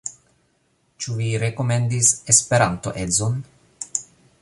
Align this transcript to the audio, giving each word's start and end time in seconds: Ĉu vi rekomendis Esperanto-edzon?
Ĉu 1.03 1.17
vi 1.19 1.27
rekomendis 1.45 2.11
Esperanto-edzon? 2.35 3.41